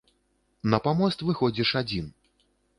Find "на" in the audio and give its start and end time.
0.75-0.79